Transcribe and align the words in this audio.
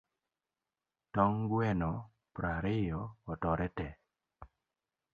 Tong' 1.13 1.45
gweno 1.51 1.91
prariyo 2.35 3.01
otore 3.33 3.67
te 3.77 3.87